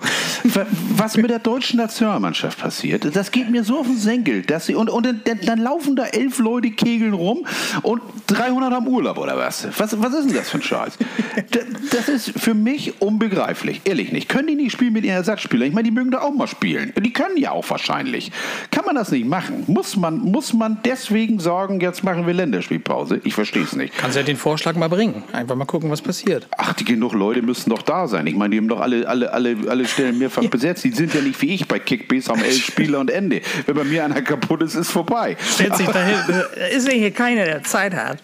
was 0.96 1.18
mit 1.18 1.30
der 1.30 1.40
deutschen 1.40 1.78
Nationalmannschaft 1.78 2.60
passiert? 2.60 3.14
Das 3.16 3.32
geht 3.32 3.50
mir 3.52 3.64
so 3.64 3.80
auf 3.80 3.88
den 3.88 3.98
Senkel. 3.98 4.42
Dass 4.42 4.66
sie, 4.68 4.76
und 4.76 4.90
und 4.90 5.06
dann, 5.06 5.22
dann 5.46 5.60
laufen 5.60 5.96
da 5.96 6.06
elf 6.06 6.40
Leute 6.40 6.72
kegeln 6.72 7.14
rum 7.14 7.46
und 7.84 8.02
300 8.28 8.72
haben 8.74 8.88
Urlaub 8.88 9.18
oder 9.18 9.38
was? 9.38 9.68
Was, 9.78 10.02
was 10.02 10.14
ist 10.14 10.30
denn 10.30 10.36
das 10.36 10.50
für 10.50 10.58
ein 10.58 10.64
Scheiß? 10.64 10.98
D- 11.54 11.60
Das 11.92 12.08
ist 12.10 12.37
für 12.38 12.54
mich 12.54 13.02
unbegreiflich. 13.02 13.82
Ehrlich 13.86 14.12
nicht. 14.12 14.30
Können 14.30 14.48
die 14.48 14.56
nicht 14.56 14.72
spielen 14.72 14.94
mit 14.94 15.04
ihren 15.04 15.16
Ersatzspielern? 15.16 15.68
Ich 15.68 15.74
meine, 15.74 15.88
die 15.88 15.94
mögen 15.94 16.12
da 16.12 16.20
auch 16.20 16.34
mal 16.34 16.48
spielen. 16.48 16.94
Die 16.98 17.14
können 17.14 17.38
ja 17.38 17.52
auch 17.52 17.70
wahrscheinlich. 17.70 18.32
Kann 18.72 18.86
man 18.86 18.96
das 18.96 19.12
nicht 19.12 19.28
machen? 19.28 19.64
Muss 19.68 19.96
man, 19.96 20.20
muss 20.20 20.54
man 20.54 20.80
deswegen 20.86 21.40
sagen, 21.40 21.80
jetzt 21.80 22.04
machen 22.04 22.28
wir 22.28 22.34
Länderspielpause? 22.34 23.22
Ich 23.24 23.34
verstehe 23.34 23.64
es 23.64 23.76
nicht. 23.76 23.98
Kannst 23.98 24.18
ja 24.18 24.24
den 24.24 24.38
Vorschlag 24.38 24.76
mal 24.76 24.90
bringen. 24.90 25.24
Einfach 25.34 25.56
mal 25.56 25.66
gucken, 25.66 25.90
was 25.90 26.02
passiert. 26.02 26.48
Ach, 26.58 26.74
die 26.74 26.86
genug 26.86 27.14
Leute 27.14 27.42
müssten 27.42 27.70
doch 27.70 27.82
da 27.82 28.08
sein. 28.08 28.28
Ich 28.28 28.36
meine, 28.36 28.52
die 28.52 28.58
haben 28.58 28.68
doch 28.68 28.80
alle, 28.80 29.08
alle, 29.08 29.34
alle, 29.34 29.58
alle 29.68 29.86
Stellen 29.86 30.18
mehrfach 30.18 30.46
besetzt. 30.48 30.84
Die 30.84 30.92
sind 30.92 31.14
ja 31.14 31.22
nicht 31.22 31.42
wie 31.42 31.54
ich 31.54 31.68
bei 31.68 31.80
Kickbase, 31.80 32.32
haben 32.32 32.44
elf 32.44 32.66
Spieler 32.66 33.00
und 33.00 33.10
Ende. 33.10 33.42
Wenn 33.66 33.76
bei 33.76 33.84
mir 33.84 34.06
einer 34.06 34.22
kaputt 34.22 34.62
ist, 34.62 34.76
ist 34.76 34.92
vorbei. 34.92 35.38
Stellt 35.54 35.76
sich 35.76 35.88
dahin. 35.88 36.16
Ist 36.76 36.88
ja 36.88 36.94
hier 36.94 37.12
keiner, 37.12 37.46
der 37.46 37.64
Zeit 37.64 37.94
hat. 37.94 38.18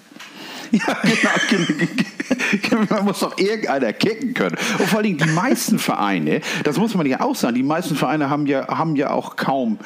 Ja, 0.73 0.97
genau. 1.03 1.87
genau. 2.69 2.85
Man 2.89 3.05
muss 3.05 3.19
doch 3.19 3.37
irgendeiner 3.37 3.93
kicken 3.93 4.33
können. 4.33 4.57
Und 4.79 4.87
vor 4.87 4.99
allem 4.99 5.17
die 5.17 5.29
meisten 5.29 5.77
Vereine, 5.77 6.41
das 6.63 6.77
muss 6.77 6.95
man 6.95 7.05
ja 7.05 7.21
auch 7.21 7.35
sagen, 7.35 7.55
die 7.55 7.63
meisten 7.63 7.95
Vereine 7.95 8.29
haben 8.29 8.47
ja, 8.47 8.67
haben 8.67 8.95
ja 8.95 9.11
auch 9.11 9.35
kaum, 9.35 9.77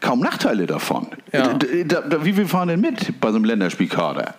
kaum 0.00 0.20
Nachteile 0.20 0.66
davon. 0.66 1.08
Ja. 1.32 1.58
Da, 1.84 2.00
da, 2.00 2.24
wie 2.24 2.32
viel 2.32 2.46
fahren 2.46 2.68
denn 2.68 2.80
mit 2.80 3.20
bei 3.20 3.30
so 3.30 3.36
einem 3.36 3.44
Länderspielkader? 3.44 4.34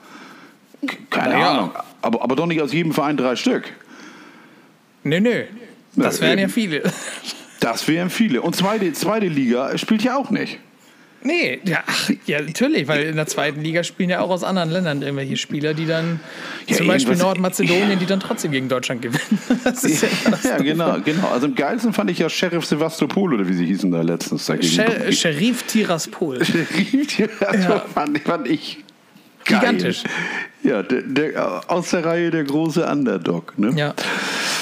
Keine 1.11 1.39
ja. 1.39 1.51
Ahnung. 1.51 1.71
Aber, 2.01 2.23
aber 2.23 2.35
doch 2.35 2.47
nicht 2.47 2.61
aus 2.61 2.73
jedem 2.73 2.93
Verein 2.93 3.15
drei 3.15 3.35
Stück. 3.35 3.71
Nö, 5.03 5.19
nö. 5.19 5.43
Das 5.95 6.19
wären 6.21 6.39
ja 6.39 6.45
eben. 6.45 6.53
viele. 6.53 6.83
Das 7.59 7.87
wären 7.87 8.09
viele. 8.09 8.41
Und 8.41 8.55
zweite, 8.55 8.91
zweite 8.93 9.27
Liga 9.27 9.77
spielt 9.77 10.03
ja 10.03 10.15
auch 10.15 10.31
nicht. 10.31 10.57
Nee, 11.23 11.59
ja, 11.65 11.83
ach, 11.85 12.09
ja, 12.25 12.41
natürlich, 12.41 12.87
weil 12.87 13.03
in 13.03 13.15
der 13.15 13.27
zweiten 13.27 13.61
Liga 13.61 13.83
spielen 13.83 14.09
ja 14.09 14.21
auch 14.21 14.29
aus 14.31 14.43
anderen 14.43 14.71
Ländern 14.71 15.01
irgendwelche 15.03 15.37
Spieler, 15.37 15.73
die 15.75 15.85
dann, 15.85 16.19
Ja, 16.67 16.77
zum 16.77 16.87
Beispiel 16.87 17.15
Nordmazedonien, 17.15 17.99
die 17.99 18.05
dann 18.07 18.19
trotzdem 18.19 18.51
gegen 18.51 18.69
Deutschland 18.69 19.01
gewinnen. 19.01 19.39
Das 19.63 19.83
ist 19.83 20.01
ja, 20.01 20.09
Ja, 20.43 20.57
genau, 20.57 20.97
genau. 21.03 21.27
Also 21.27 21.45
am 21.47 21.55
geilsten 21.55 21.93
fand 21.93 22.09
ich 22.09 22.19
ja 22.19 22.29
Sheriff 22.29 22.65
Sevastopol 22.65 23.33
oder 23.35 23.47
wie 23.47 23.53
sie 23.53 23.65
hießen 23.65 23.91
da 23.91 24.01
letztens. 24.01 24.45
Dagegen. 24.47 24.67
Sher 24.73 25.11
Sheriff 25.11 25.63
Tiraspol. 25.63 26.43
Sheriff, 26.45 27.39
Ja. 27.41 27.79
fand, 27.93 28.17
fand 28.19 28.47
ich 28.47 28.83
geil. 29.45 29.59
Gigantisch. 29.59 30.03
Ja, 30.63 30.81
der, 30.83 31.01
der, 31.03 31.63
aus 31.71 31.89
der 31.91 32.05
Reihe 32.05 32.31
der 32.31 32.43
große 32.43 32.85
Underdog. 32.85 33.57
Ne? 33.57 33.73
Ja, 33.75 33.93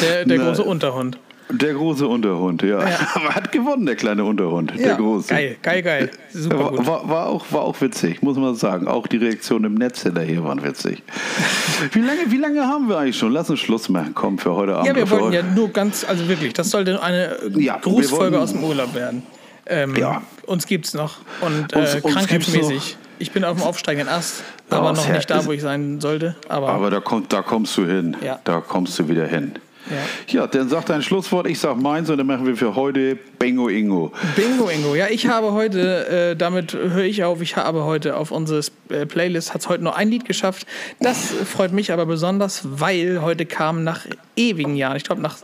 der, 0.02 0.26
der 0.26 0.38
große 0.38 0.64
Unterhund. 0.64 1.18
Der 1.52 1.74
große 1.74 2.08
Unterhund, 2.08 2.62
ja. 2.62 2.80
Ja. 2.88 2.98
Aber 3.16 3.34
hat 3.36 3.52
gewonnen, 3.52 3.86
der 3.88 3.96
kleine 3.96 4.24
Unterhund. 4.24 4.72
der 4.78 4.88
Ja, 4.90 4.96
große. 4.96 5.30
geil, 5.34 5.56
geil, 5.64 5.82
geil. 5.82 6.12
Super 6.32 6.60
War, 6.60 6.70
gut. 6.72 6.86
war, 6.88 7.10
war, 7.10 7.28
auch, 7.28 7.46
war 7.52 7.62
auch 7.62 7.82
witzig, 7.82 8.22
muss 8.22 8.38
man 8.38 8.54
sagen. 8.56 8.88
Auch 8.88 9.08
die 9.08 9.18
Reaktionen 9.18 9.66
im 9.66 9.74
Netz 9.74 10.04
hinterher 10.04 10.44
waren 10.44 10.62
witzig. 10.64 11.02
Wie 11.92 12.02
lange, 12.02 12.20
wie 12.28 12.38
lange 12.38 12.62
haben 12.68 12.88
wir 12.88 12.98
eigentlich 13.00 13.18
schon? 13.18 13.32
Lass 13.32 13.50
uns 13.50 13.60
Schluss 13.62 13.90
machen. 13.90 14.12
Komm, 14.14 14.38
für 14.38 14.54
heute 14.54 14.76
Abend. 14.76 14.88
Ja, 14.88 14.96
wir 14.96 15.10
wollten 15.10 15.32
ja 15.34 15.42
nur 15.42 15.70
ganz, 15.70 16.04
also 16.08 16.28
wirklich, 16.28 16.54
das 16.54 16.70
sollte 16.70 17.02
eine 17.02 17.36
Ja, 17.56 17.78
Grußfolge 17.78 18.40
aus 18.40 18.52
dem 18.52 18.64
Urlaub 18.64 18.94
werden. 18.94 19.24
Ähm, 19.66 19.96
Ja. 19.96 20.22
Uns 20.46 20.68
gibt's 20.68 20.94
noch. 20.94 21.18
Und 21.42 21.74
Uns- 21.76 21.94
äh, 21.96 22.02
uns 22.02 22.14
krankheitsmäßig. 22.14 22.98
Ich 23.18 23.32
bin 23.32 23.44
auf 23.44 23.58
dem 23.58 23.64
aufsteigenden 23.66 24.08
Ast, 24.14 24.44
aber 24.70 24.94
noch 24.94 25.08
nicht 25.10 25.30
da, 25.30 25.46
wo 25.46 25.52
ich 25.52 25.62
sein 25.62 26.00
sollte. 26.00 26.36
Aber, 26.48 26.70
Aber 26.70 26.90
da, 26.90 27.00
kommt, 27.02 27.34
da 27.34 27.42
kommst 27.42 27.76
du 27.78 27.86
hin. 27.86 28.16
Ja. 28.24 28.40
Da 28.44 28.62
kommst 28.62 28.98
du 29.00 29.08
wieder 29.10 29.26
hin. 29.28 29.54
Ja. 29.90 30.42
Ja, 30.42 30.48
dann 30.48 30.70
sag 30.70 30.86
dein 30.86 31.02
Schlusswort, 31.02 31.48
ich 31.48 31.60
sag 31.60 31.78
meins 31.78 32.10
und 32.10 32.18
dann 32.18 32.28
machen 32.28 32.46
wir 32.46 32.56
für 32.56 32.76
heute 32.76 33.16
Bingo 33.16 33.70
Ingo. 33.70 34.12
Bingo, 34.36 34.70
Ingo. 34.70 34.96
Ja, 34.96 35.08
ich 35.08 35.28
habe 35.28 35.54
heute, 35.54 36.08
äh, 36.08 36.36
damit 36.36 36.74
höre 36.74 37.04
ich 37.04 37.24
auf, 37.24 37.42
ich 37.42 37.56
habe 37.56 37.84
heute 37.86 38.18
auf 38.18 38.32
unsere 38.32 38.62
äh, 38.90 39.06
Playlist, 39.06 39.54
hat 39.54 39.62
es 39.62 39.70
heute 39.70 39.84
nur 39.84 39.96
ein 39.96 40.10
Lied 40.10 40.26
geschafft. 40.26 40.68
Das 41.00 41.32
freut 41.46 41.72
mich 41.72 41.92
aber 41.92 42.06
besonders, 42.06 42.62
weil 42.64 43.22
heute 43.22 43.46
kam 43.46 43.84
nach 43.84 44.06
ewigen 44.36 44.76
Jahren, 44.76 44.98
ich 44.98 45.04
glaube 45.04 45.22
nach, 45.22 45.38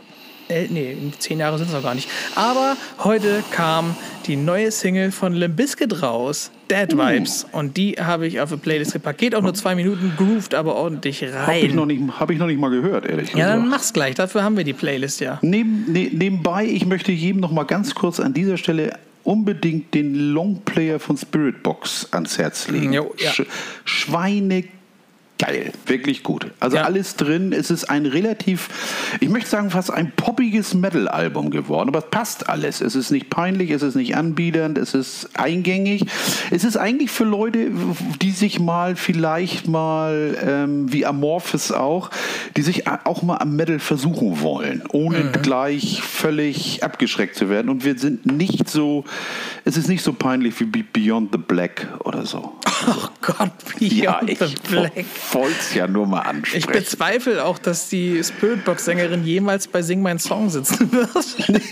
äh, 0.49 0.67
nee, 0.69 0.95
zehn 1.19 1.39
Jahre 1.39 1.57
sind 1.57 1.67
es 1.67 1.73
noch 1.73 1.83
gar 1.83 1.95
nicht, 1.95 2.09
aber 2.35 2.77
heute 3.03 3.43
kam 3.51 3.95
die 4.27 4.35
neue 4.35 4.71
Single 4.71 5.11
von 5.11 5.33
Limp 5.33 5.55
Bizkit 5.55 6.01
raus, 6.01 6.51
Dead 6.69 6.97
Vibes. 6.97 7.45
Und 7.51 7.77
die 7.77 7.93
habe 7.93 8.25
ich 8.27 8.39
auf 8.41 8.49
die 8.49 8.57
Playlist 8.57 8.93
gepackt. 8.93 9.19
Geht 9.19 9.35
auch 9.35 9.41
nur 9.41 9.53
zwei 9.53 9.75
Minuten, 9.75 10.13
grooved 10.17 10.55
aber 10.55 10.75
ordentlich 10.75 11.21
Habe 11.23 11.57
ich, 11.57 11.73
noch 11.73 11.83
rein. 11.83 11.87
nicht, 11.87 12.19
hab 12.19 12.31
ich 12.31 12.39
noch 12.39 12.47
nicht 12.47 12.59
mal 12.59 12.69
gehört, 12.69 13.05
ehrlich 13.05 13.31
Ja, 13.33 13.47
dann 13.47 13.57
gesagt. 13.57 13.69
mach's 13.69 13.93
gleich, 13.93 14.15
dafür 14.15 14.43
haben 14.43 14.57
wir 14.57 14.63
die 14.63 14.73
Playlist 14.73 15.19
ja. 15.21 15.37
Neben, 15.41 15.91
ne, 15.91 16.09
nebenbei, 16.11 16.65
ich 16.65 16.85
möchte 16.85 17.11
jedem 17.11 17.41
noch 17.41 17.51
mal 17.51 17.63
ganz 17.65 17.93
kurz 17.93 18.19
an 18.19 18.33
dieser 18.33 18.57
Stelle 18.57 18.97
unbedingt 19.23 19.93
den 19.93 20.13
Longplayer 20.33 20.99
von 20.99 21.17
Spiritbox 21.17 22.09
ans 22.11 22.37
Herz 22.37 22.67
legen. 22.67 22.93
Jo, 22.93 23.13
ja. 23.17 23.31
Sch 23.31 23.43
Schweine 23.83 24.63
geil, 25.37 25.71
wirklich 25.85 26.23
gut. 26.23 26.47
Also 26.59 26.77
Ja. 26.77 26.83
alles 26.83 27.15
drin. 27.15 27.51
Es 27.53 27.69
ist 27.69 27.85
ein 27.89 28.05
relativ, 28.05 28.69
ich 29.19 29.29
möchte 29.29 29.49
sagen, 29.49 29.69
fast 29.69 29.91
ein 29.91 30.11
poppiges 30.15 30.73
Metal-Album 30.73 31.49
geworden, 31.49 31.89
aber 31.89 31.99
es 31.99 32.09
passt 32.09 32.47
alles. 32.49 32.81
Es 32.81 32.95
ist 32.95 33.11
nicht 33.11 33.29
peinlich, 33.29 33.69
es 33.71 33.81
ist 33.81 33.95
nicht 33.95 34.15
anbiedernd, 34.15 34.77
es 34.77 34.93
ist 34.93 35.29
eingängig. 35.37 36.05
Es 36.51 36.63
ist 36.63 36.77
eigentlich 36.77 37.11
für 37.11 37.25
Leute, 37.25 37.69
die 38.21 38.31
sich 38.31 38.59
mal 38.59 38.95
vielleicht 38.95 39.67
mal, 39.67 40.37
ähm, 40.41 40.91
wie 40.93 41.05
Amorphis 41.05 41.71
auch, 41.71 42.11
die 42.55 42.61
sich 42.61 42.87
auch 42.87 43.21
mal 43.21 43.37
am 43.37 43.55
Metal 43.55 43.79
versuchen 43.79 44.39
wollen, 44.41 44.83
ohne 44.91 45.19
Mhm. 45.25 45.31
gleich 45.41 46.01
völlig 46.01 46.83
abgeschreckt 46.83 47.35
zu 47.35 47.49
werden. 47.49 47.69
Und 47.69 47.83
wir 47.83 47.97
sind 47.99 48.25
nicht 48.25 48.69
so, 48.69 49.03
es 49.65 49.75
ist 49.77 49.89
nicht 49.89 50.03
so 50.03 50.13
peinlich 50.13 50.59
wie 50.59 50.65
Beyond 50.65 51.29
the 51.33 51.37
Black 51.39 51.87
oder 52.03 52.25
so. 52.25 52.53
Oh 52.87 53.07
Gott, 53.21 53.51
Ja, 53.79 54.19
Beyond 54.19 54.29
ich 54.29 54.39
the 54.39 54.55
Black. 54.69 55.05
Wollte 55.33 55.55
es 55.59 55.73
ja 55.73 55.87
nur 55.87 56.05
mal 56.07 56.21
Ich 56.21 56.27
ansprechen. 56.27 56.71
bezweifle 56.71 57.45
auch, 57.45 57.57
dass 57.57 57.89
die 57.89 58.23
Spiritbox-Sängerin 58.23 59.25
jemals 59.25 59.67
bei 59.67 59.81
Sing 59.81 60.01
Mein 60.01 60.19
Song 60.19 60.49
sitzen 60.49 60.91
wird. 60.91 61.09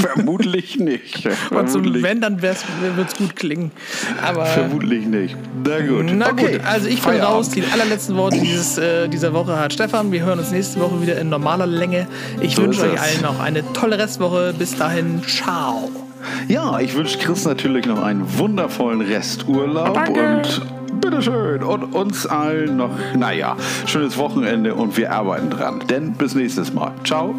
Vermutlich 0.00 0.78
nicht. 0.78 1.28
Und 1.50 1.70
so, 1.70 1.80
wenn, 1.84 2.20
dann 2.20 2.42
wird 2.42 2.56
es 2.56 3.16
gut 3.16 3.36
klingen. 3.36 3.70
Aber 4.22 4.46
vermutlich 4.46 5.06
nicht. 5.06 5.36
Na 5.64 5.80
gut. 5.80 6.06
na 6.14 6.30
gut, 6.30 6.40
Okay. 6.40 6.60
also 6.64 6.86
ich 6.88 6.96
bin 6.96 7.02
Feierabend. 7.04 7.34
raus. 7.36 7.48
Die 7.50 7.64
allerletzten 7.64 8.16
Worte 8.16 8.38
dieses, 8.40 8.78
äh, 8.78 9.08
dieser 9.08 9.32
Woche 9.32 9.58
hat 9.58 9.72
Stefan. 9.72 10.12
Wir 10.12 10.22
hören 10.24 10.38
uns 10.38 10.50
nächste 10.50 10.80
Woche 10.80 11.00
wieder 11.02 11.18
in 11.18 11.28
normaler 11.28 11.66
Länge. 11.66 12.06
Ich 12.40 12.54
So 12.56 12.62
wünsche 12.62 12.82
euch 12.90 13.00
allen 13.00 13.22
noch 13.22 13.40
eine 13.40 13.62
tolle 13.72 13.98
Restwoche. 13.98 14.54
Bis 14.58 14.76
dahin, 14.76 15.22
ciao. 15.26 16.07
Ja, 16.48 16.78
ich 16.80 16.94
wünsche 16.94 17.18
Chris 17.18 17.44
natürlich 17.44 17.86
noch 17.86 18.02
einen 18.02 18.38
wundervollen 18.38 19.00
Resturlaub 19.00 19.94
Danke. 19.94 20.20
und 20.20 21.00
bitteschön 21.00 21.62
und 21.62 21.94
uns 21.94 22.26
allen 22.26 22.76
noch, 22.76 22.90
naja, 23.16 23.56
schönes 23.86 24.16
Wochenende 24.18 24.74
und 24.74 24.96
wir 24.96 25.12
arbeiten 25.12 25.50
dran. 25.50 25.82
Denn 25.88 26.12
bis 26.12 26.34
nächstes 26.34 26.72
Mal. 26.72 26.92
Ciao. 27.04 27.34